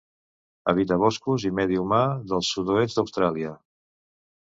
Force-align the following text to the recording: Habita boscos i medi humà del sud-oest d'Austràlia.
Habita 0.73 0.97
boscos 1.03 1.45
i 1.51 1.53
medi 1.59 1.79
humà 1.83 2.01
del 2.35 2.45
sud-oest 2.51 3.01
d'Austràlia. 3.01 3.57